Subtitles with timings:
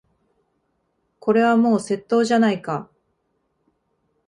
[1.19, 2.89] これはもう窃盗じゃないか。